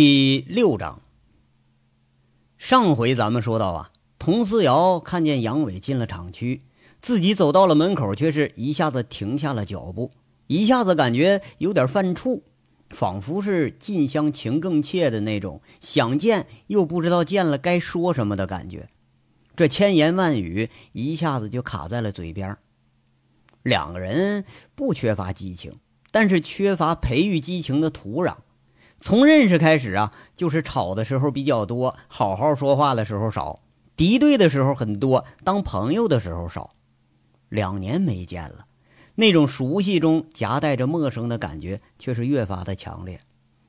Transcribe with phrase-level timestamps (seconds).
[0.00, 1.02] 第六章。
[2.56, 6.62] 上回咱们说到啊，佟思瑶看见杨伟进了厂区，
[7.00, 10.12] 自己走到了门口，却是一下子停下了脚步，
[10.46, 12.42] 一下子感觉有点犯怵，
[12.90, 18.88] 仿佛是近乡情更怯的那种，想见又不知道见了该说什么的感觉。
[19.56, 22.56] 这千言万语一下子就卡在了嘴边。
[23.64, 24.44] 两个人
[24.76, 25.80] 不缺乏激情，
[26.12, 28.36] 但是缺乏培育激情的土壤。
[29.00, 33.60] 从认识开始啊，就是吵的时候比较多，好好说话的时候少，
[33.96, 36.70] 敌对的时候很多，当朋友的时候少。
[37.48, 38.66] 两年没见了，
[39.14, 43.20] 那种熟悉中夹带着陌生的感觉却是越发的强烈。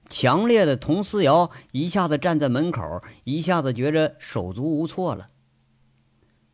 [0.09, 5.29] 强烈的佟思瑶一下子站在门口，一下子觉着手足无措了。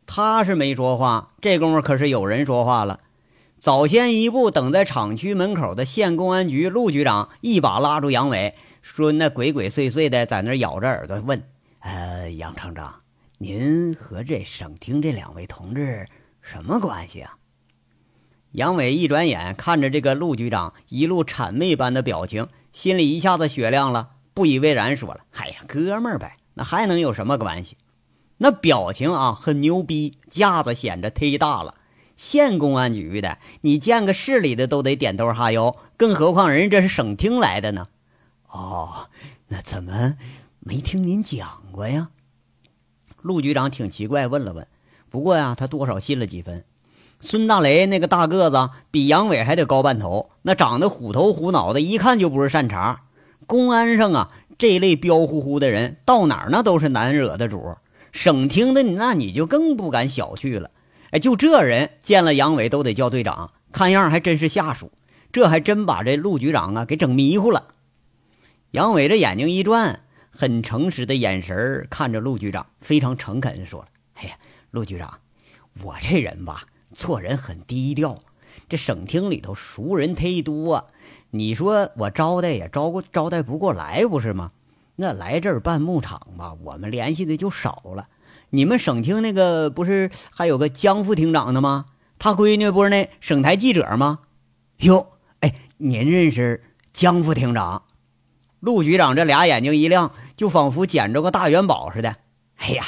[0.04, 3.00] 他是没说话，这功夫可是有人说话了。
[3.58, 8.54] 早先一步等在厂区门口的县公安局陆局长一把拉住杨伟。
[8.88, 11.42] 说那鬼鬼祟祟的在那咬着耳朵问
[11.82, 13.00] ：“呃，杨厂长，
[13.36, 16.06] 您和这省厅这两位同志
[16.40, 17.36] 什么关系啊？”
[18.52, 27.76] 杨伟一转眼看着这个陆局长一路谄媚般的表情，心里一下子雪亮了，不以为然说了：“哎呀，哥们儿呗，那还能有什么关系？”
[28.38, 31.74] 那表情啊，很牛逼，架子显着忒大了。
[32.14, 37.88] 县公安局的，你见个市里的都得点头哈腰，更何况人这是省厅来的呢？
[38.50, 39.08] 哦，
[39.48, 40.16] 那怎么
[40.60, 42.08] 没听您讲过呀？
[43.20, 44.66] 陆局长挺奇怪，问了问。
[45.10, 46.64] 不过呀，他多少信了几分。
[47.18, 53.04] 孙大雷那个大个子比杨伟还得高半头，那长得虎头虎脑的，一看就不是善茬。
[53.46, 57.76] 公安上啊，这类彪呼呼的人到哪儿那都是难惹的主。
[58.12, 60.70] 省厅的那你就更不敢小觑了。
[61.10, 64.92] 哎，就这人见了杨伟都得叫队长，看样还真是下属。
[65.32, 67.68] 这还真把这陆局长啊给整迷糊了。
[68.72, 70.00] 杨伟这眼睛一转，
[70.30, 74.36] 很诚实的眼神看着陆局长，非常诚恳地说了：“哎呀，
[74.72, 75.18] 陆局长，
[75.82, 78.20] 我这人吧，做人很低调。
[78.68, 80.88] 这省厅里头熟人忒多，
[81.30, 84.50] 你说我招待也招招待不过来，不是吗？
[84.96, 88.08] 那来这儿办牧场吧，我们联系的就少了。
[88.50, 91.86] 你们省厅那个不是还有个江副厅长的吗？
[92.18, 94.18] 他闺女不是那省台记者吗？
[94.78, 97.84] 哟，哎，您认识江副厅长？”
[98.66, 102.16] 陆局长这俩眼睛一亮，就仿佛捡着个大元宝似的。
[102.56, 102.84] 哎呀，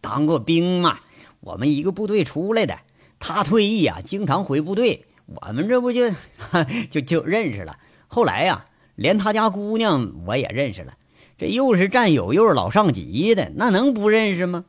[0.00, 1.00] 当过兵嘛，
[1.40, 2.78] 我们一个部队出来的。
[3.18, 6.10] 他退役啊，经常回部队，我们这不就
[6.90, 7.76] 就就认识了。
[8.06, 10.94] 后来呀，连他家姑娘我也认识了。
[11.36, 14.64] 这又是战友，又是老上级的，那能不认识吗？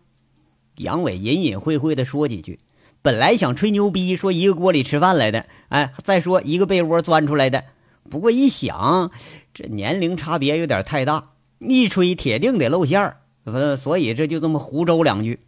[0.77, 2.57] 杨伟隐隐晦晦的说几句，
[3.03, 7.65] 本来想吹牛逼，说一个锅里吃饭来的，哎，再说一个被窝钻出来的。
[8.09, 9.11] 不过一想，
[9.53, 15.39] 这年龄差别有点太大，一吹铁定得露馅儿，呃，所以这就这么胡诌两句。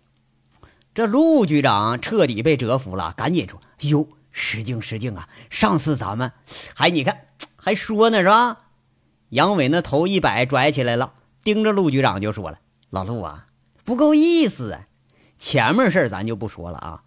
[0.94, 5.30] 这陆局长彻底被折服了，赶紧说：“哟，失敬失敬啊！
[5.50, 6.34] 上次咱们
[6.76, 8.58] 还你看还说呢是吧？”
[9.30, 12.60] 杨伟那头一摆，拽起来了，盯着陆局长就说了
[12.92, 13.48] ：“老陆啊，
[13.86, 14.82] 不够意思啊！
[15.40, 17.04] 前面事儿咱就不说了啊。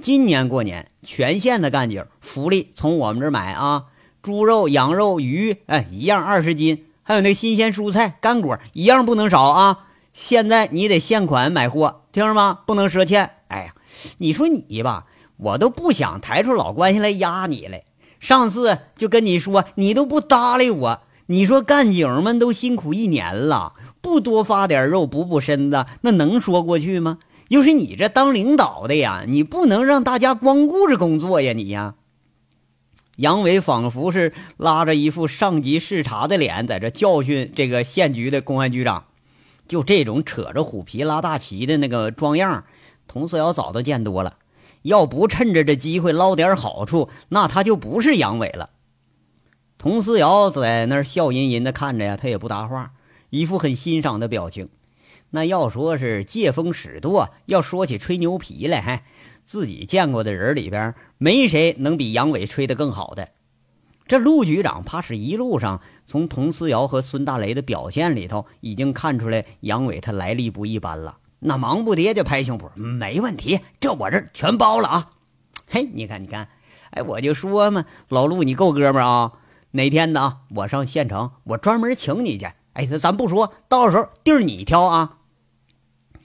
[0.00, 3.86] 今年过年，全县的干警福利从我们这儿买啊。”
[4.26, 9.86] 猪肉、羊肉、鱼，哎，一样二十斤，还有那新鲜蔬菜、干果，一样不能少啊！
[10.12, 12.58] 现在你得现款买货，听着吗？
[12.66, 13.30] 不能赊欠。
[13.46, 13.74] 哎呀，
[14.18, 15.04] 你说你吧，
[15.36, 17.84] 我都不想抬出老关系来压你来。
[18.18, 21.00] 上次就跟你说，你都不搭理我。
[21.26, 27.18] 你说干警们都辛苦一年了，不多发点肉补补身子，那能说过去吗？
[27.46, 31.94] 又是你这当领导的呀，你不能让大家光顾着工作呀，你呀。
[33.16, 39.06] 杨伟仿佛是拉着一副上级视察的脸，在这教训这个县局的公安局长。
[39.66, 42.64] 就这种扯着虎皮拉大旗的那个装样，
[43.08, 44.36] 佟思瑶早都见多了。
[44.82, 48.70] 要不趁着这机会捞点好处，那他就不是杨伟了。
[49.78, 52.92] 佟思瑶在那儿笑吟吟的看着呀，他也不答话，
[53.30, 54.68] 一副很欣赏的表情。
[55.30, 59.02] 那要说是借风使舵，要说起吹牛皮来，还。
[59.46, 63.28] 自己见过的人里边，没谁能比杨伟吹得更好的。
[64.08, 71.16] 这陆局长怕是一路上从佟思瑶和孙大雷的表现里头，已经看出来杨伟他来历不一般了。
[71.38, 75.10] 那忙不迭就拍胸脯：“没问题，这我这全包了啊！”
[75.68, 76.48] 嘿，你看，你看，
[76.90, 79.32] 哎，我就说嘛，老陆你够哥们啊！
[79.72, 82.48] 哪天呢，我上县城，我专门请你去。
[82.72, 85.18] 哎，咱不说，到时候地儿你挑啊。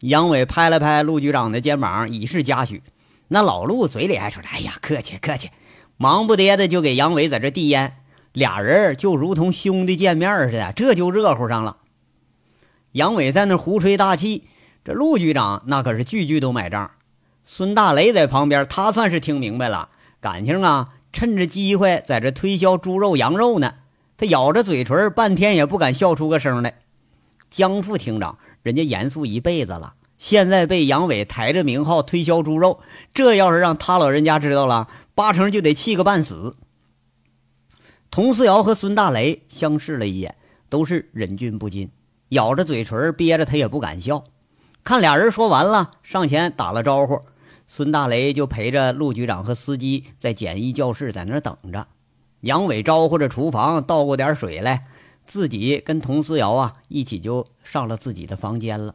[0.01, 2.81] 杨伟拍了拍陆局长的肩膀，以示嘉许。
[3.33, 5.49] 那老陆嘴里还说着：“哎呀，客气客气。”
[5.95, 7.97] 忙不迭的就给杨伟在这递烟。
[8.33, 11.77] 俩人就如同兄弟见面似的，这就热乎上了。
[12.91, 14.43] 杨伟在那胡吹大气，
[14.83, 16.91] 这陆局长那可是句句都买账。
[17.45, 19.87] 孙大雷在旁边，他算是听明白了，
[20.19, 23.75] 感情啊，趁着机会在这推销猪肉、羊肉呢。
[24.17, 26.79] 他咬着嘴唇，半天也不敢笑出个声来。
[27.49, 32.79] 江副厅长，人家严肃一辈子了，现在被杨伟抬着名号推销猪肉，
[33.11, 36.55] 这要是让他老人家知道了，八成就得气个半死。
[38.11, 40.35] 佟思瑶和孙大雷相视了一眼，
[40.69, 41.89] 都是忍俊不禁，
[42.29, 44.23] 咬着嘴唇憋着，他也不敢笑。
[44.83, 47.19] 看俩人说完了，上前打了招呼。
[47.67, 51.87] 孙大雷就陪着陆局长和司机在简易教室在那等着。
[52.41, 54.83] 杨伟招呼着厨房倒过点水来，
[55.25, 58.93] 自己跟佟思瑶啊一起就上了自己的房间了。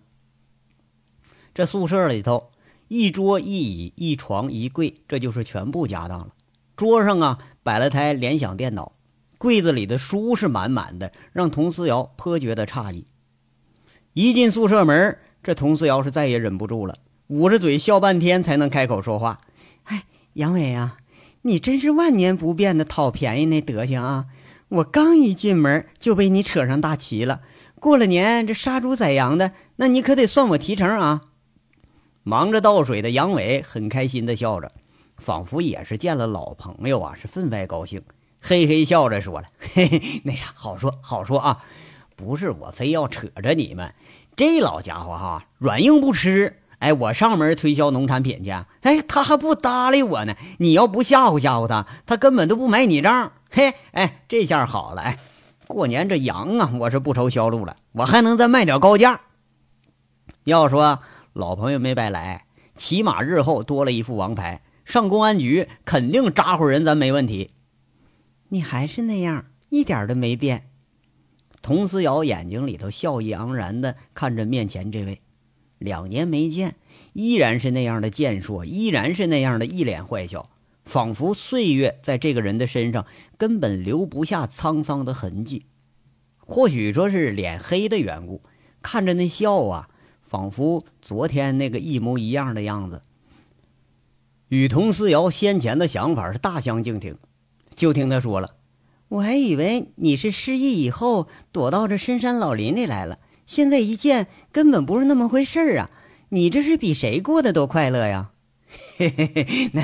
[1.56, 2.50] 这宿舍里头，
[2.88, 6.28] 一桌一椅一床一柜，这就是全部家当了。
[6.76, 8.92] 桌上啊摆了台联想电脑，
[9.38, 13.06] 柜子里的书是满满的，让佟思瑶颇觉得诧异。
[14.12, 16.96] 一进宿舍门，这佟思瑶是再也忍不住了。
[17.28, 19.40] 捂着嘴笑半天才能开口说话。
[19.84, 20.04] 哎，
[20.34, 20.98] 杨伟啊，
[21.40, 24.26] 你真是万年不变的讨便宜那德行啊！
[24.68, 27.40] 我刚一进门就被你扯上大旗了。
[27.76, 31.22] 过了年这杀猪宰羊的，那你可得算我提成啊！
[32.28, 34.72] 忙着倒水的杨伟很开心的笑着，
[35.16, 38.02] 仿佛也是见了老朋友啊，是分外高兴，
[38.42, 41.62] 嘿嘿笑着说了：“嘿 嘿，那啥，好说好说啊，
[42.16, 43.94] 不是我非要扯着你们，
[44.34, 50.34] 这老家伙哈，软硬不吃。”哎，我上门推销农产品去，哎，他还不搭理我呢。
[50.58, 53.34] 你要不吓唬吓唬他，他根本都不买你账。
[53.48, 55.18] 嘿，哎，这下好了，哎，
[55.68, 59.20] 过年这羊啊，我是不愁销路了，我还能再卖点高价。
[60.42, 60.98] 要说
[61.36, 62.46] 老朋友没白来，
[62.78, 67.50] 起码日后多了一副王牌，上公安局肯定扎呼人，咱没问题。
[68.48, 70.70] 你还是那样，一点都没变。
[71.60, 75.20] 佟思瑶眼睛里头笑意盎然的看着面前这位。
[75.76, 76.76] 两年没见，
[77.12, 80.48] 依然是那样的健硕，依然是那样的一脸坏笑，
[80.86, 83.04] 仿佛岁月在这个人的身上
[83.36, 85.66] 根本留不下沧桑的痕迹。
[86.38, 88.40] 或许说是脸黑的缘故，
[88.80, 89.90] 看着那笑啊，
[90.26, 93.00] 仿佛昨天那个一模一样的样子。
[94.48, 97.16] 与佟思瑶先前的想法是大相径庭，
[97.76, 98.56] 就听他说了
[99.08, 105.88] ：“我还以为你是失忆以后躲到这深山老林里来了。”现在一见，根本不是那么回事儿啊！
[106.30, 108.32] 你这是比谁过得都快乐呀？
[108.98, 109.82] 嘿嘿嘿，那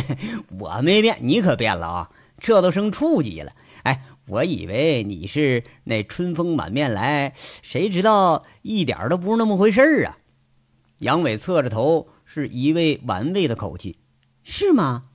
[0.59, 2.11] 我没变，你可变了啊！
[2.41, 3.53] 这都升处级了。
[3.85, 10.19] 哎，我以为你是那春风满面来，谁知道一点都不是那么回事儿啊！
[11.03, 13.99] 杨伟侧着头，是一味玩味的口气，
[14.45, 15.07] 是吗？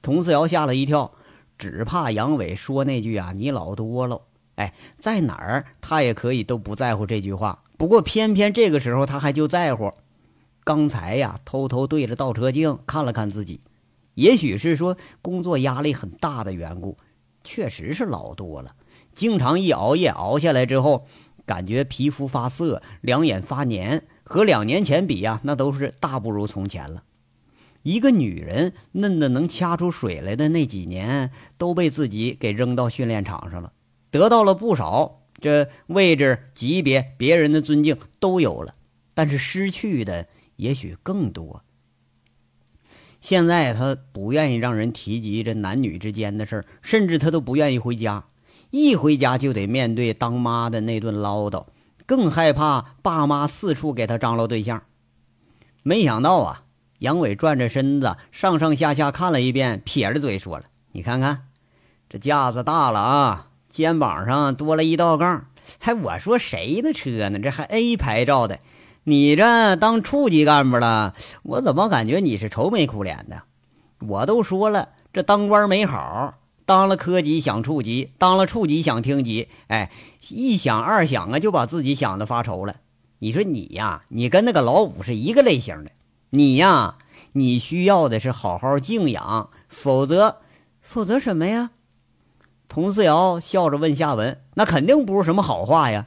[0.00, 1.12] 佟思瑶吓了一跳，
[1.58, 4.22] 只怕杨伟说那句啊，你老多了。
[4.54, 7.62] 哎，在哪儿他也可以都不在乎这句话。
[7.76, 9.92] 不过偏偏这个时候他还就在乎。
[10.64, 13.60] 刚才呀，偷偷对着倒车镜看了看自己，
[14.14, 16.96] 也许是说工作压力很大的缘故，
[17.44, 18.74] 确实是老多了。
[19.12, 21.06] 经常一熬夜熬下来之后，
[21.44, 27.02] 感觉皮肤发涩，两眼发黏，和两年前比呀，那都是大不如从前了。
[27.82, 33.72] 一个女人嫩的能掐出水来的那几年，都被自己给扔到训练场上了，
[34.12, 35.22] 得到了不少。
[35.40, 38.74] 这位置、级别、别人的尊敬都有了，
[39.14, 41.64] 但是失去的也许更多。
[43.20, 48.26] 现在她不愿意让人提及这男女之间的事儿，甚至她都不愿意回家。
[48.70, 51.64] 一回家就得面对当妈的那顿唠叨，
[52.10, 54.82] 更害怕爸妈四处给他张罗对象。
[55.84, 56.62] 没想到啊，
[56.98, 61.42] 杨伟转着身子，上上下下看了一遍，撇着嘴说了：“你看看，
[62.08, 65.46] 这架子大了啊。”肩膀上多了一道杠，
[65.78, 67.38] 还我说谁的车呢？
[67.38, 68.58] 这还 A 牌照的，
[69.04, 71.14] 你这当处级干部了，
[71.44, 73.44] 我怎么感觉你是愁眉苦脸的？
[74.00, 76.34] 我都说了，这当官没好，
[76.70, 79.90] 当了科级想处级，当了处级想厅级，哎，
[80.28, 82.76] 一想二想啊，就把自己想的发愁了。
[83.18, 85.90] 你说你呀，你跟那个老五是一个类型的，
[86.30, 86.98] 你呀，
[87.32, 90.36] 你需要的是好好静养，否则，
[90.80, 91.72] 否则什么呀？
[92.68, 96.06] 佟思瑶笑着问夏文：“那肯定不是什么好话呀，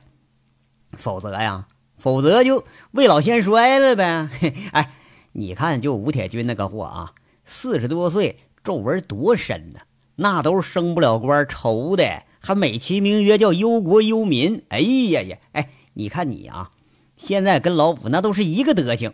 [0.93, 1.67] 否则呀，
[1.98, 4.29] 否则就未老先衰了呗。
[4.72, 4.93] 哎，
[5.34, 7.12] 你看，就吴铁军那个货啊，
[7.43, 9.82] 四十多岁，皱纹多深呢，
[10.15, 14.63] 那都是升不了官愁的，还美其名曰叫忧国忧民。
[14.70, 16.72] 哎呀呀，哎，你看你啊，
[17.17, 19.13] 现在跟老五那都是一个德行。”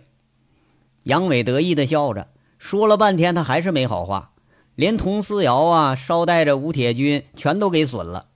[1.03, 2.27] 杨伟得意的笑着，
[2.57, 4.33] 说了半天，他还是没好话。
[4.75, 8.27] 连佟思瑶啊，捎带着吴铁军全都给损了。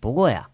[0.00, 0.50] 不过呀，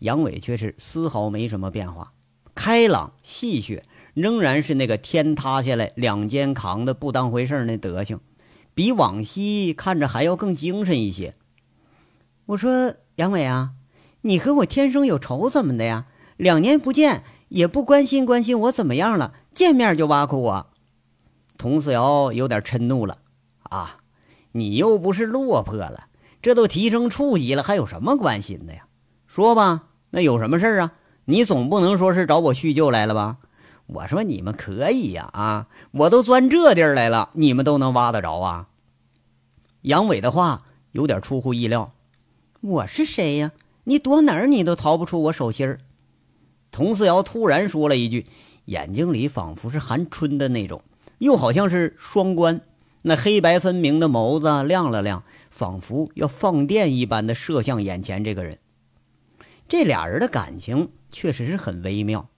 [0.00, 2.12] 杨伟却是丝毫没什么变化，
[2.54, 3.82] 开朗戏谑，
[4.14, 8.20] 仍然是那个天塌下来两肩扛的不当回事那德行，
[8.74, 11.34] 比往昔看着还要更精神一些。
[12.46, 13.72] 我说杨伟啊，
[14.22, 16.06] 你和我天生有仇怎么的呀？
[16.36, 20.66] 两年不见也不关心关心我怎么样了，见面就挖苦我。
[21.56, 23.18] 佟四瑶有点嗔怒了
[23.62, 23.98] 啊！
[24.52, 26.08] 你又不是落魄了，
[26.42, 28.86] 这都提升处级了，还有什么关心的呀？
[29.26, 30.92] 说吧，那有什么事儿啊？
[31.26, 33.38] 你总不能说是找我叙旧来了吧？
[33.86, 35.68] 我说你们可以呀啊！
[35.90, 38.68] 我都钻这地儿来了，你们都能挖得着啊？
[39.82, 40.62] 杨伟的话
[40.92, 41.92] 有点出乎意料。
[42.60, 43.52] 我是谁呀？
[43.84, 45.78] 你躲哪儿，你都逃不出我手心儿。
[46.72, 48.26] 佟四瑶突然说了一句，
[48.64, 50.82] 眼睛里仿佛是含春的那种，
[51.18, 52.62] 又好像是双关。
[53.02, 58.58] 那黑白分明的眸子亮了亮，仿佛要放电一般的射向眼前这个人。
[59.68, 62.30] 这俩人的感情确实是很微妙。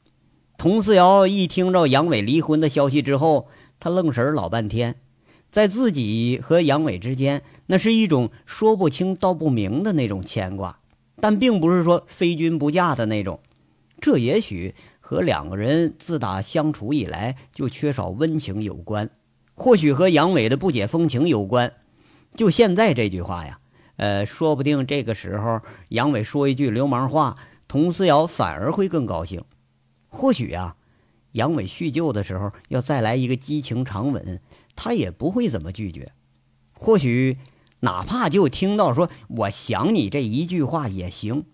[0.58, 3.48] 佟四瑶一听着杨伟离婚的消息之后，
[3.78, 4.96] 他愣神老半天。
[5.50, 10.80] 在自己和杨伟之间，那是一种说不清道不明的那种牵挂，
[11.20, 13.40] 但并不是说非君不嫁的那种。
[14.00, 19.10] 这也许和两个人自打相处以来就缺少温情有关，
[19.54, 21.72] 或许和杨伟的不解风情有关。
[22.34, 23.58] 就现在这句话呀，
[23.96, 25.60] 呃，说不定这个时候
[25.90, 27.36] 杨伟说一句流氓话，
[27.68, 29.42] 佟思瑶反而会更高兴。
[30.08, 30.76] 或许啊。
[31.32, 34.40] 杨伟叙旧的时候，要再来一个激情长吻，
[34.74, 36.12] 他也不会怎么拒绝。
[36.72, 37.36] 或许，
[37.80, 41.44] 哪怕就听到说“我想你”这一句话也行。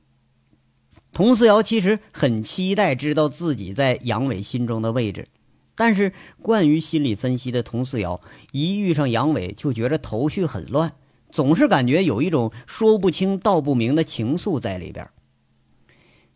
[1.12, 5.26] 佟思瑶其实很期待知道自己在杨伟心中的位置，
[5.74, 8.20] 但是惯于心理分析的佟思瑶
[8.52, 10.94] 一遇上杨伟就觉得头绪很乱，
[11.32, 15.10] 总是感觉有一种说不清道不明的情愫在里边。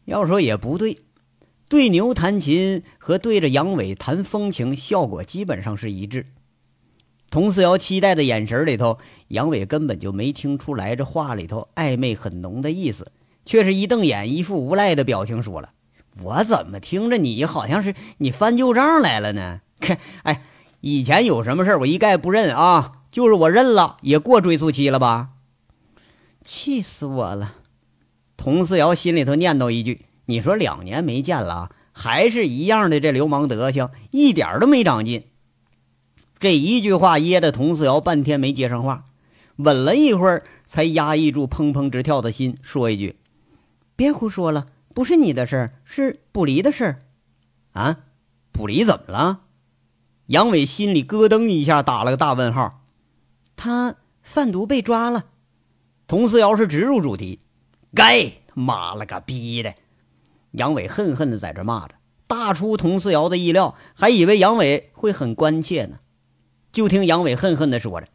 [0.05, 0.99] 要说也不对。
[1.69, 6.27] 对牛弹琴和对着杨伟弹风情，效果基本上是一致。
[7.29, 13.11] 佟四瑶期待的眼神里头，杨伟根本就没听出来这话里头暧昧很浓的意思，
[13.45, 15.71] 却是一瞪眼，一副无赖的表情，说了
[16.23, 19.61] ：“我怎么听着你好像是你翻旧账来了呢？
[20.23, 20.45] 哎，
[20.81, 25.31] 以前有什么事我一概不认啊，就是我认了，也过追诉期了吧？
[26.45, 27.57] 气死我了！”
[28.39, 30.06] 佟思瑶心里头念叨一句。
[30.27, 35.25] 你说两年没见了，还是一样的这流氓德行，一点都没长进。
[36.39, 39.05] 这一句话噎得佟四瑶半天没接上话，
[39.57, 43.17] 稳了一会儿，才压抑住砰砰直跳的心，说一句
[43.97, 46.99] ：“别胡说了，不是你的事儿，是卜离的事儿。”
[47.73, 47.97] 啊，
[48.53, 49.41] 卜离怎么了？
[50.27, 52.83] 杨伟心里咯噔一下，打了个大问号。
[53.55, 55.27] 他贩毒被抓了。
[56.09, 57.41] 佟四瑶是直入主题
[57.95, 59.73] ：“该妈了个逼的！”
[60.57, 61.95] 杨伟恨恨的在这骂着，
[62.27, 65.99] 大出佟四瑶的意料，还以为杨伟会很关切呢。
[66.73, 68.09] 就听杨伟恨恨的说着：“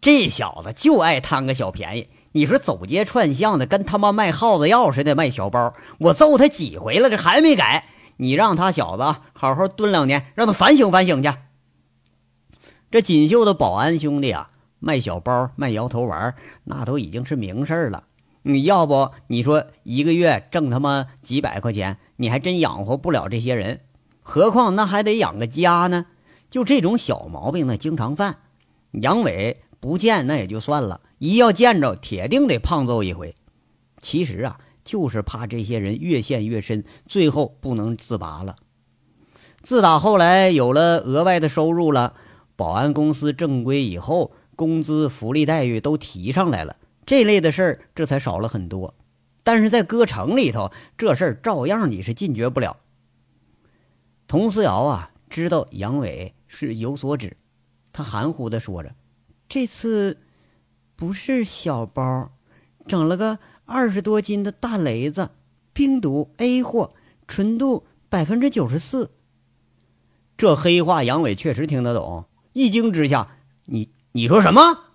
[0.00, 7.86] 这小子就爱贪个小便宜，你说走街串巷的，跟他妈卖耗子药似的卖小包，我揍他几回了，这还没改。
[8.18, 11.30] 你让他小子好好蹲两年，让他反省反省去。”
[12.90, 18.04] 这锦绣的保安兄弟啊，卖小包、卖摇头丸，那都已经是名事了。
[18.48, 23.80] 你要不你说一个月挣他妈几百块钱，你还真养活不了这些人，
[24.22, 26.06] 何况那还得养个家呢？
[26.48, 28.38] 就这种小毛病，那经常犯。
[28.92, 33.34] 杨伟不见那也就算了，一要见着，铁定得胖揍一回。
[34.00, 38.56] 其实啊，就是怕这些人越陷越深，最后不能自拔了。
[39.60, 42.14] 自打后来有了额外的收入了，
[42.56, 46.76] 保安公司正规以后，工资福利待遇都提上来了。
[47.08, 48.94] 这类的事儿这才少了很多，
[49.42, 52.76] 但是在歌城里头，这事儿照样你是禁绝不了。
[54.26, 57.38] 佟思瑶啊，知道杨伟是有所指，
[57.92, 58.94] 他含糊的说着
[59.48, 60.18] ：“这次
[60.96, 62.30] 不是小包，
[62.86, 65.30] 整了个二十多斤的大雷子，
[65.72, 66.90] 冰毒 A 货，
[67.26, 69.12] 纯度百分之九十四。”
[70.36, 74.87] 这黑话杨伟确实听得懂，一惊之下：“你你说什么？”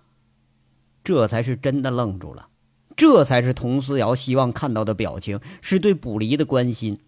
[1.04, 2.48] 这才是真的愣住了，
[2.96, 6.98] 这才是佟思瑶希望看到的表情，是对卜离的关心。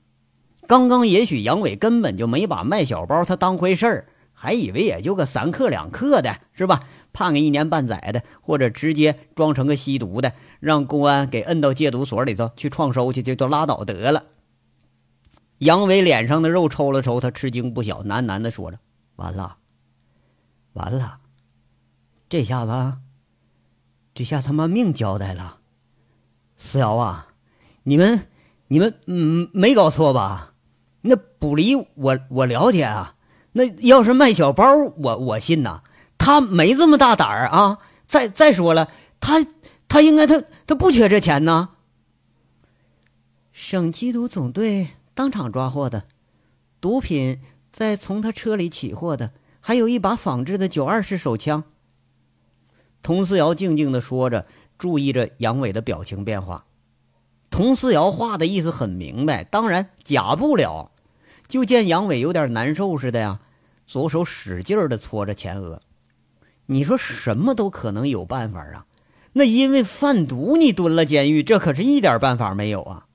[0.69, 6.85] 刚刚也许杨伟根本就没把卖小包他当回事儿，还以为也就个三克两克的，是吧？
[7.12, 14.25] 判个一年半载的，或者直接装成个吸毒的，让公安给摁到戒毒所里头去创收去，就就拉倒得了。
[15.59, 18.79] 杨伟脸上的肉抽了抽，他吃惊不小，喃喃的说着
[19.17, 19.57] ：“完了，
[20.75, 21.21] 完了，
[22.29, 22.99] 这下子。”
[24.16, 25.58] 这下他妈命交代了，
[26.56, 27.28] 思瑶啊，
[27.82, 28.28] 你们
[28.68, 30.54] 你们嗯没搞错吧？
[31.02, 33.16] 那卜离我我了解啊。
[33.52, 34.64] 那要是卖小包，
[34.96, 35.82] 我我信呐。
[36.16, 37.78] 他没这么大胆儿啊！
[38.06, 39.46] 再再说了，他
[39.87, 41.68] 他应该他他不缺这钱呢。
[43.52, 46.04] 省缉毒总队当场抓获的
[46.80, 47.38] 毒品，
[47.70, 51.64] 在从他车里起获的，还有一把仿制的九二式手枪。
[53.07, 54.47] 佟思瑶静静的说着，
[54.79, 56.65] 注意着杨伟的表情变化。
[57.53, 60.91] 佟思瑶话的意思很明白，当然假不了。
[61.47, 63.39] 就见杨伟有点难受似的呀，
[63.87, 65.79] 左手使劲的搓着前额。
[66.67, 68.87] 你说什么都可能有办法啊？
[69.35, 73.07] 那因为贩毒你蹲了监狱，这可是一点办法没有啊！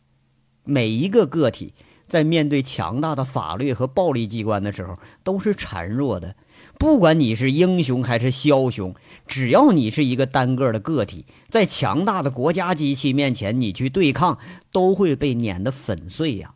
[0.64, 1.74] 每一个个体
[2.08, 4.94] 在面对强大的法律和暴力机关的时候，
[5.26, 6.38] 都是孱弱的。
[6.82, 8.96] 不管你是英雄还是枭雄，
[9.28, 14.40] 只要你是一个单个的个体，在强大的国家机器面前，你去对抗，
[14.72, 16.56] 都会被碾得粉碎呀！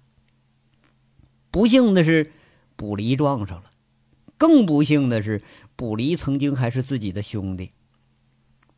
[1.52, 2.32] 不幸的是，
[2.76, 3.66] 卜离撞上了；
[4.36, 5.44] 更不幸的是，
[5.76, 7.74] 卜离曾经还是自己的兄弟。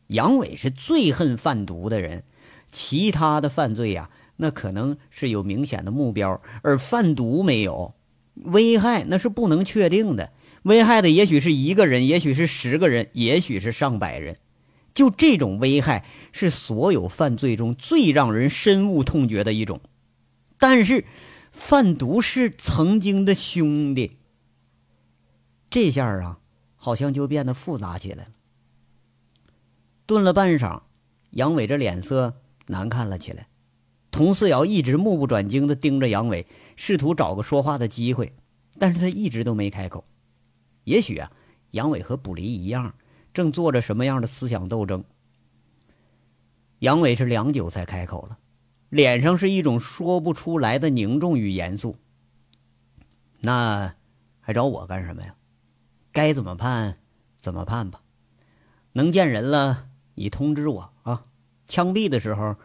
[0.08, 2.24] 杨伟是最恨贩毒的人，
[2.70, 7.94] 其他的犯罪呀，那可能是有明显的目标，而贩毒没有，
[8.34, 10.32] 危害那是不能确定的。
[10.68, 14.36] 危害的也许是一个人，也许是十个人，也许是上百人。
[14.94, 19.80] 就这种危害，是所有犯罪中最让人深恶痛绝的一种。
[20.58, 21.04] 但是。
[21.50, 24.18] 贩毒是曾经的兄弟，
[25.70, 26.38] 这下啊，
[26.76, 28.30] 好像就变得复杂起来了。
[30.04, 30.82] 顿了半晌，
[31.30, 33.48] 杨伟这脸色难看了起来。
[34.12, 36.46] 佟四瑶一直目不转睛的盯着杨伟，
[36.76, 38.34] 试图找个说话的机会，
[38.78, 40.04] 但是他一直都没开口。
[40.88, 41.30] 也许啊，
[41.72, 42.94] 杨伟和卜离一样，
[43.34, 45.04] 正做着什么样的思想斗争。
[46.78, 48.38] 杨伟是良久才开口了。
[48.88, 51.96] 脸上是一种说不出来的凝重与严肃。
[53.40, 53.94] 那
[54.40, 55.34] 还找我干什么呀？
[56.10, 56.98] 该怎么判，
[57.36, 58.00] 怎么判吧。
[58.92, 61.22] 能见人了，你通知我啊。
[61.66, 62.56] 枪毙的时候，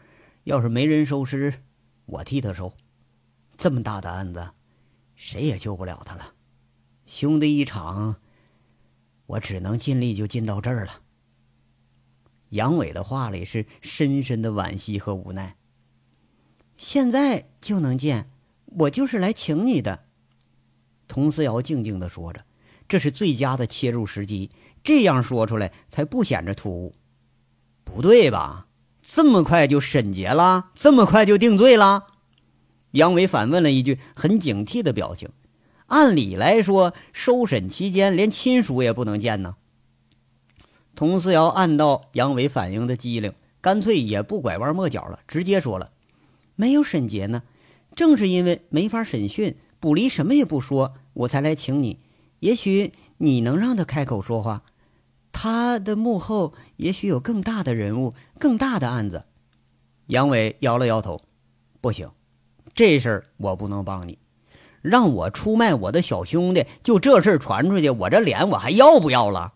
[0.45, 1.55] 要是没人收尸，
[2.05, 2.73] 我替他收。
[3.57, 4.51] 这么大的案子，
[5.15, 6.33] 谁也救不了他了。
[7.15, 8.15] 兄弟一场，
[9.27, 11.01] 我只能尽力就尽到这儿了。
[12.49, 15.55] 杨伟的话里是深深的惋惜和无奈。
[16.75, 18.27] 现在就能见，
[18.65, 20.05] 我就是来请你的。
[21.07, 22.45] 佟思瑶静静的说着
[22.89, 24.49] ：“这是最佳的切入时机，
[24.83, 26.95] 这样说出来才不显着突兀。”
[27.85, 28.65] 不对吧？
[29.03, 30.71] 这么快就审结了？
[30.73, 32.07] 这么快就定罪了？
[32.93, 35.29] 杨伟反问了一句，很警惕的表情。
[35.93, 39.57] 按理来说，收审期间连亲属也不能见呢。
[40.95, 45.91] 佟思瑶按到杨伟反应的机灵，干脆也不拐弯抹角了，直接说了。
[46.55, 47.43] 没有审结呢，
[47.95, 51.99] 正是因为没法审讯，卜离什么也不说，我才来请你。
[52.39, 54.63] 也许你能让他开口说话，
[55.31, 59.25] 他的幕后也许有更大的人物，更大的案子。
[60.07, 61.21] 杨伟摇了摇头，
[61.79, 62.09] 不行，
[62.73, 64.17] 这事儿我不能帮你。
[64.83, 69.53] 让我出卖我的小兄弟，就这事传出去，我这脸我还要不要了？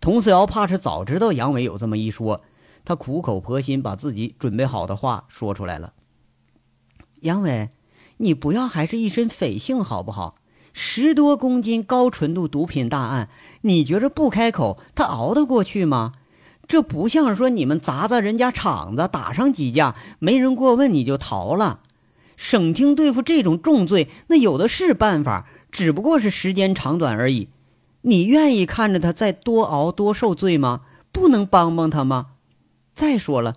[0.00, 2.42] 佟思瑶怕是早知道杨伟有这么一说。
[2.84, 5.94] 他苦口婆心把自己准备好的话说出来了。
[7.22, 7.70] 杨伟，
[8.18, 10.36] 你不要还是一身匪性好不好？
[10.72, 13.28] 十多公斤高纯度毒品大案，
[13.62, 16.12] 你觉着不开口他熬得过去吗？
[16.68, 21.80] 这不像说你们砸砸人家场子，打上几架，没人过问你就逃了。
[22.36, 27.48] 省厅对付这种重罪，那有的是办法，只不过是时间长短而已。
[28.02, 30.82] 你愿意看着他再多熬多受罪吗？
[31.10, 32.26] 不能帮帮他吗？
[32.94, 33.56] 再说了，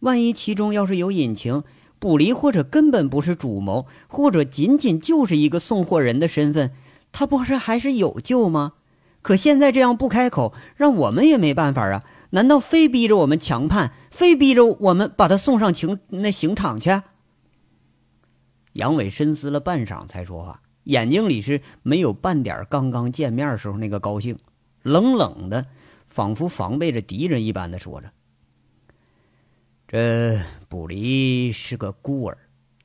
[0.00, 1.64] 万一其中要是有隐情，
[1.98, 6.70] 卜离或者根本不是主谋，或者仅仅就是一个送货人的身份，
[7.12, 8.74] 他不是还是有救吗？
[9.22, 12.02] 可现在这样不开口，让我们也没办法啊！
[12.30, 17.02] 难道非逼着我们强判，非逼着我们把他送上刑那刑场去？
[18.72, 24.38] 杨伟深思了半晌才说话，眼睛里是没有半点刚刚见面时候那个高兴，
[24.82, 25.66] 冷冷的，
[26.06, 28.12] 仿佛防备着敌人一般的说着。
[29.88, 32.38] 这卜离是个孤儿，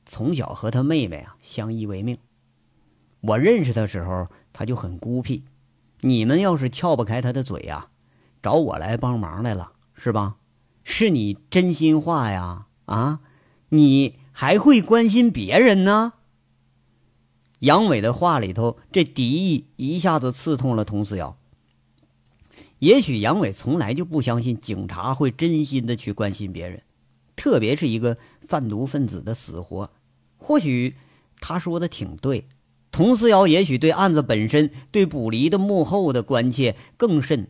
[0.04, 2.18] 从小和他妹妹啊相依为命。
[3.20, 5.44] 我认识他时候，他就很孤僻。
[6.00, 7.88] 你们要是撬不开他的嘴呀，
[8.42, 10.36] 找我来帮忙来了，是吧？
[10.82, 12.66] 是你真心话呀？
[12.84, 13.20] 啊，
[13.70, 16.12] 你还会关心别人呢？
[17.60, 21.38] 杨伟的话里头，这敌意一下子刺痛了佟思瑶。
[22.80, 26.82] 也许杨伟从来就不相信警察会真心的去关心别人。
[27.34, 29.90] 特别是一个贩毒分子的死活。
[30.36, 30.96] 或许
[31.40, 32.46] 他说的挺对，
[32.92, 37.48] 佟思瑶也许对案子本身、对卜离的幕后的关切更甚，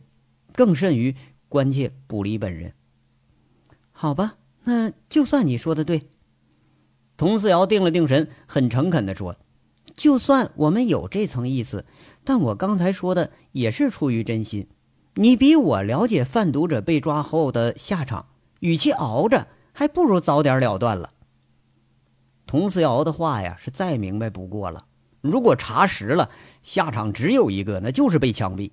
[0.53, 1.17] 更甚于
[1.49, 2.73] 关切卜离本人。
[3.91, 6.03] 好吧，那就算你说的对。
[7.17, 9.37] 佟思瑶定了定神，很诚恳地说
[9.97, 11.85] ：“就算我们有这层意思，
[12.23, 14.67] 但我刚才说的也是出于真心。
[15.15, 18.27] 你比我了解贩毒者被抓后的下场，
[18.59, 21.09] 与其熬着，还不如早点了断了。”
[22.45, 24.85] 佟思瑶的话呀，是再明白不过了。
[25.21, 26.29] 如果查实了，
[26.61, 28.71] 下场只有一个，那就是被枪毙。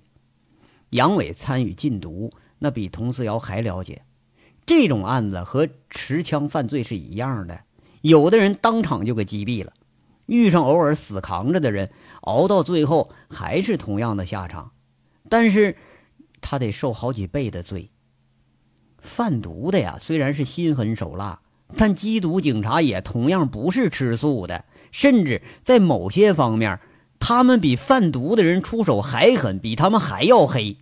[0.91, 4.03] 杨伟参与禁毒，那比佟思瑶还了解。
[4.65, 7.61] 这种案子和持枪犯罪是一样的，
[8.05, 9.73] 有的人当场就给击毙了，
[10.27, 11.91] 遇上偶尔死扛着的人，
[12.21, 14.71] 熬到最后还是同样的下场，
[15.27, 15.75] 但是
[16.39, 17.89] 他得受好几倍的罪。
[18.99, 21.41] 贩毒的呀，虽然是心狠手辣。
[21.75, 26.79] 但缉毒警察也同样不是吃素的，甚至在某些方面，
[27.17, 30.77] 他们比贩毒的人出手还狠，比他们还要黑。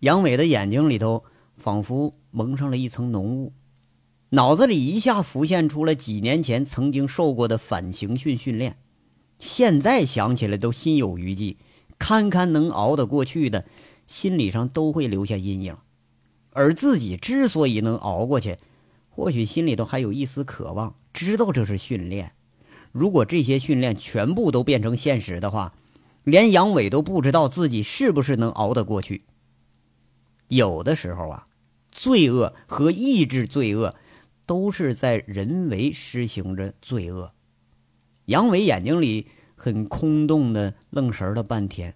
[0.00, 1.22] 杨伟的眼睛里头
[1.54, 3.52] 仿佛蒙上了一层浓雾，
[4.30, 8.76] 脑子里一下浮现出了几年前曾经受过的反刑讯训练，
[9.38, 11.56] 现在想起来都心有余悸，
[11.98, 13.64] 堪堪能熬得过去的，
[14.06, 15.76] 心理上都会留下阴影。
[16.50, 18.58] 而自己之所以能熬过去，
[19.08, 22.32] 或许心里头还有一丝渴望，知道这是训练。
[22.92, 25.72] 如果这些训练全部都变成现实的话，
[26.24, 29.22] 连杨伟都不知道自己是不是能熬得过去。
[30.48, 31.46] 有的时候啊，
[31.90, 33.94] 罪恶和抑制罪恶，
[34.48, 37.34] 都是在人为施行着罪恶。
[38.24, 41.94] 杨伟眼睛里很空洞的愣神了半天，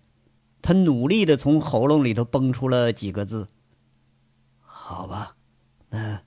[0.60, 3.48] 他努力的从喉咙里头蹦出了几个字。
[4.60, 5.34] 好吧，
[5.88, 6.22] 那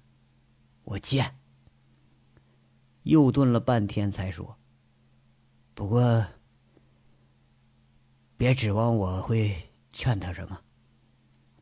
[0.83, 1.35] 我见。
[3.03, 4.57] 又顿了半天，才说
[5.75, 6.25] ：“不过，
[8.35, 9.55] 别指望我会
[9.91, 10.59] 劝他什么。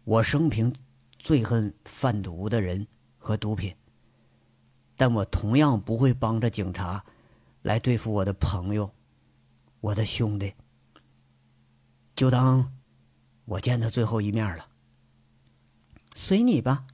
[0.05, 0.73] 我生平
[1.19, 3.75] 最恨贩毒的人和毒品，
[5.03, 7.03] 但我同样不会帮着警察
[7.61, 8.89] 来对付我的朋友，
[9.81, 10.53] 我的兄弟。
[12.15, 12.71] 就当
[13.43, 14.65] 我见他最后一面了。
[16.15, 16.85] 随你吧。”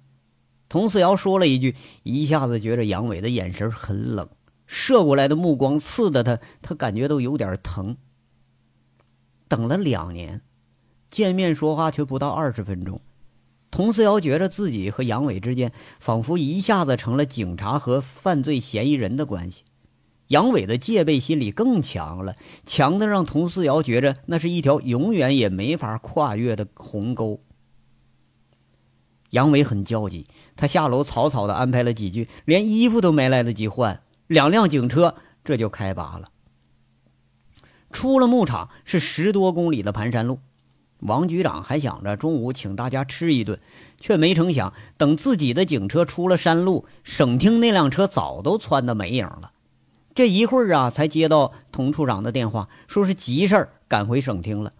[0.67, 4.27] 佟四瑶说了一句，一下子觉着杨伟的眼神很冷，
[4.65, 7.95] 射过来的目光刺得他，他感觉都有点疼。
[9.47, 10.41] 等了两年，
[11.11, 13.01] 见面说话却不到二十分钟，
[13.71, 19.63] 佟思瑶觉着自己和杨伟之间仿佛一下子成了警察和犯罪嫌疑人的关系。
[20.27, 27.41] 杨伟的戒备心理更强了，强的让佟思瑶觉着那是一条永远也没法跨越的鸿沟。
[29.31, 36.29] 杨伟很焦急，他下楼草草的安排了几句，连衣服都没来得及换，两辆警车这就开拔了。
[37.91, 40.39] 出了牧场是十多公里的盘山路，
[40.99, 43.59] 王局长还想着中午请大家吃一顿，
[43.99, 49.51] 却没成想，等自己的警车出了山路，省厅那辆车早都窜的没影了。
[50.13, 54.73] 这一会儿啊，才接到童处长的电话，说是急事儿，赶回省厅了。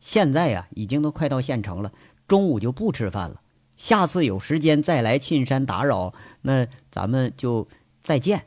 [0.00, 1.92] 现在呀，已经都快到县城了，
[2.26, 3.40] 中午就不吃饭了。
[3.76, 7.68] 下次有时间再来沁山打扰，那咱们就
[8.02, 8.46] 再见。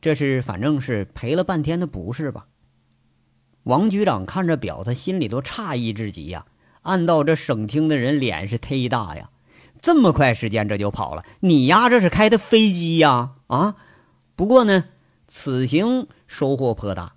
[0.00, 2.46] 这是反正是赔了半天的不是吧？
[3.64, 6.46] 王局长看着表，他心里都诧异至极呀。
[6.82, 9.30] 按道这省厅的人脸是忒大呀，
[9.80, 11.24] 这么快时间这就跑了？
[11.40, 13.30] 你丫这是开的飞机呀？
[13.46, 13.76] 啊！
[14.34, 14.84] 不过呢，
[15.28, 17.12] 此行收获颇大，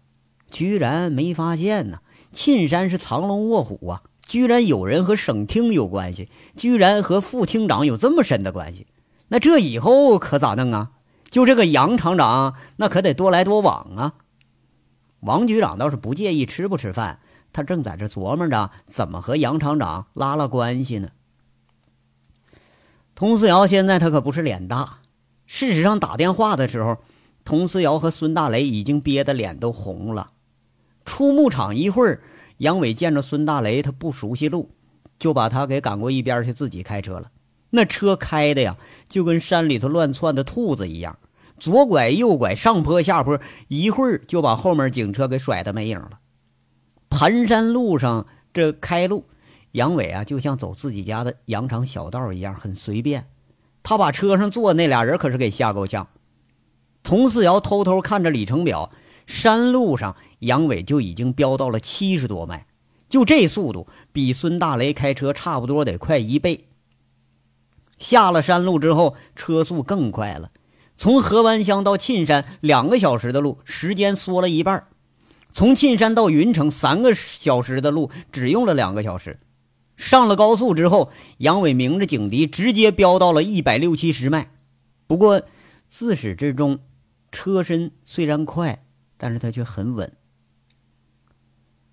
[0.52, 2.00] 居然没发现呢。
[2.32, 4.04] 沁山是藏龙卧虎啊。
[4.28, 8.88] 居然有人和省厅有关系，居然和副厅长有这么深的关系，
[9.28, 10.92] 那这以后可咋弄啊？
[11.30, 14.14] 就这个杨厂长，那可得多来多往啊。
[15.26, 17.20] 王局长倒是不介意吃不吃饭，
[17.52, 21.10] 他正在这琢磨着怎么和杨厂长拉拉关系呢。
[23.16, 25.00] 佟思瑶现在他可不是脸大，
[25.46, 26.98] 事实上打电话的时候，
[27.44, 30.32] 佟思瑶和孙大雷已经憋得脸都红了。
[31.06, 32.22] 出牧场一会儿。
[32.60, 34.70] 杨伟见着孙大雷，他不熟悉路，
[35.20, 37.30] 就把他给赶过一边去，自己开车了。
[37.70, 38.78] 那车开的呀，
[39.10, 41.20] 就跟山里头乱窜的兔子一样，
[41.58, 46.20] 左拐右拐，上坡下坡，一会儿就把后面警车给甩得没影了。
[47.10, 49.26] 盘山路上这开路，
[49.72, 53.28] 杨伟啊，就像走自己家的羊肠小道一样，很随便。
[53.84, 56.08] 他把车上坐那俩人可是给吓够呛。
[57.04, 58.92] 佟四瑶偷偷看着里程表，
[59.26, 60.16] 山路上。
[60.40, 62.68] 杨伟就已经飙到了七十多迈，
[63.10, 66.68] 就这速度，比孙大雷开车差不多得快一倍。
[67.98, 70.52] 下了山路之后，车速更快了。
[70.98, 74.82] 从河湾乡到沁山两个小时的路，时间缩了一半；
[75.52, 79.40] 从沁山到云城三个小时的路，只用了两个小时。
[79.98, 84.52] 上了高速之后，杨伟鸣着警笛，直接飙到了一百六七十迈。
[85.08, 85.44] 不过
[85.88, 86.80] 自始至终，
[87.32, 88.86] 车身虽然快，
[89.18, 90.12] 但是他却很稳。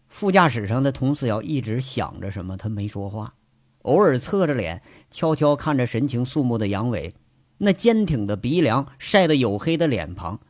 [0.09, 3.35] 副驾驶上的佟思瑶一直想着什么，他没说话，
[3.83, 7.15] 偶尔侧着脸，悄悄看着神情肃穆的杨伟。
[7.65, 10.41] 那坚挺的鼻梁，晒得黝黑的脸庞，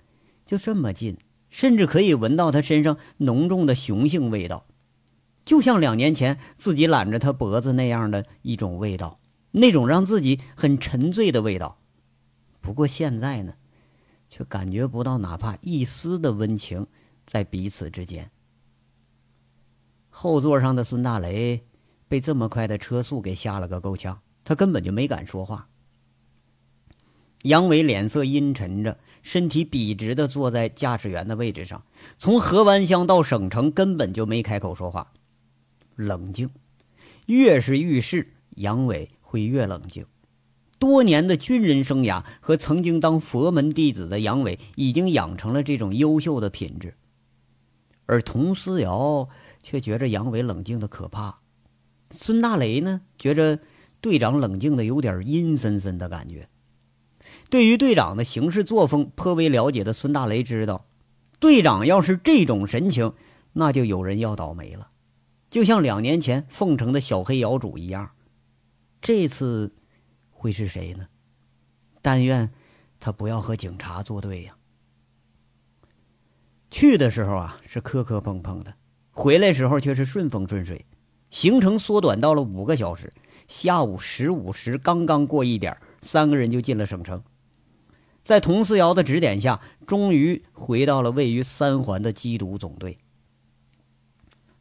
[0.47, 1.19] 就这么近，
[1.51, 4.65] 甚至可以闻到他身上浓重的雄性味道，
[5.45, 9.21] 就像两年前自己揽着他脖子那样的一种味道，
[9.51, 11.79] 那种让自己很沉醉的味道。
[12.63, 13.53] 不过现在呢，
[14.31, 16.87] 却感觉不到哪怕一丝的温情
[17.27, 18.31] 在彼此之间。
[20.09, 21.67] 后座上的孙大雷
[22.09, 25.69] 被这么快的车速给吓了个够呛，他根本就没敢说话。
[27.43, 31.83] 杨伟脸色阴沉着，身体笔直的坐在驾驶员的位置上。
[32.19, 35.13] 从河湾乡到省城，根本就没开口说话，
[35.97, 36.51] 冷静。
[37.27, 40.05] 越是遇事，杨伟会越冷静。
[40.79, 46.95] 多年的军人生涯和曾经当佛门弟子的杨伟，已经养成了这种优秀的品质。
[48.07, 49.29] 而佟思瑶
[49.63, 51.37] 却觉着杨伟冷静的可怕。
[52.11, 53.61] 孙大雷呢，觉着
[54.01, 56.49] 队长冷静的有点阴森森的感觉。
[57.53, 60.87] 对于队长的行事作风颇为了解的孙大雷知道，
[61.39, 63.13] 队长要是这种神情，
[63.53, 64.89] 那就有人要倒霉了，
[65.51, 68.13] 就像两年前凤城的小黑窑主一样。
[69.03, 69.75] 这次
[70.31, 71.09] 会是谁呢？
[72.01, 72.51] 但愿
[72.99, 74.57] 他不要和警察作对呀。
[76.71, 78.73] 去的时候啊是磕磕碰碰的，
[79.11, 80.87] 回来时候却是顺风顺水，
[81.29, 83.13] 行程缩短到了五个小时。
[83.47, 87.23] 下午十五时刚刚过一点，三个人就进了省城。
[88.25, 92.99] 在佟思瑶的指点下，终于回到了位于三环的缉毒总队。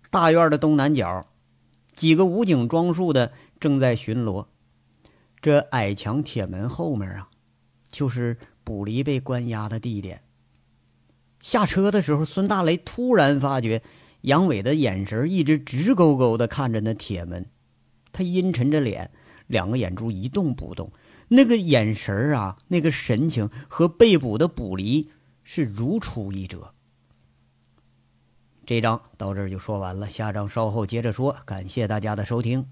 [0.09, 1.23] 大院的东南角，
[1.93, 4.47] 几个武警装束的正在巡逻。
[5.41, 7.29] 这矮墙铁门后面啊，
[7.89, 10.21] 就是卜离被关押的地点。
[11.39, 13.81] 下车的时候，孙大雷突然发觉
[14.21, 17.47] 杨伟的眼神一直直勾勾的看着那铁门，
[18.11, 19.11] 他阴沉着脸，
[19.47, 20.91] 两个眼珠一动不动。
[21.33, 25.09] 那个眼神啊，那个神情和被捕的捕离
[25.43, 26.73] 是如出一辙。
[28.65, 31.37] 这章到这就说完了，下章稍后接着说。
[31.45, 32.67] 感谢大家的收听。